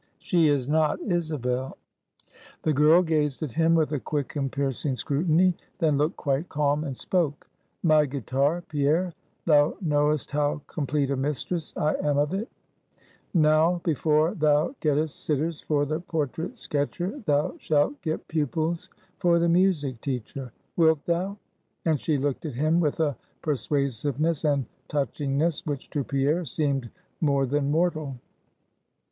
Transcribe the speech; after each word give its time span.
"She 0.17 0.47
is 0.47 0.67
not 0.67 0.99
Isabel." 1.01 1.77
The 2.63 2.73
girl 2.73 3.03
gazed 3.03 3.43
at 3.43 3.51
him 3.51 3.75
with 3.75 3.91
a 3.91 3.99
quick 3.99 4.35
and 4.35 4.51
piercing 4.51 4.95
scrutiny; 4.95 5.53
then 5.77 5.95
looked 5.95 6.17
quite 6.17 6.49
calm, 6.49 6.83
and 6.83 6.97
spoke. 6.97 7.47
"My 7.83 8.07
guitar, 8.07 8.63
Pierre: 8.67 9.13
thou 9.45 9.77
know'st 9.79 10.31
how 10.31 10.63
complete 10.65 11.11
a 11.11 11.15
mistress 11.15 11.71
I 11.77 11.93
am 12.01 12.17
of 12.17 12.33
it; 12.33 12.49
now, 13.35 13.79
before 13.83 14.33
thou 14.33 14.73
gettest 14.79 15.23
sitters 15.23 15.61
for 15.61 15.85
the 15.85 15.99
portrait 15.99 16.57
sketcher, 16.57 17.21
thou 17.27 17.53
shalt 17.59 18.01
get 18.01 18.27
pupils 18.27 18.89
for 19.17 19.37
the 19.37 19.49
music 19.49 20.01
teacher. 20.01 20.51
Wilt 20.77 21.05
thou?" 21.05 21.37
and 21.85 21.99
she 21.99 22.17
looked 22.17 22.45
at 22.47 22.55
him 22.55 22.79
with 22.79 22.99
a 22.99 23.15
persuasiveness 23.43 24.45
and 24.45 24.65
touchingness, 24.89 25.63
which 25.67 25.91
to 25.91 26.03
Pierre, 26.03 26.43
seemed 26.43 26.89
more 27.19 27.45
than 27.45 27.69
mortal. 27.69 28.15